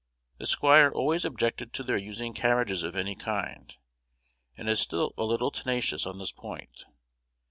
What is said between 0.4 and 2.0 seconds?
squire always objected to their